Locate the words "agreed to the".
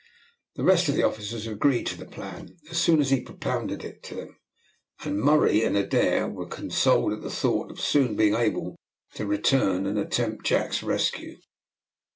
1.45-2.07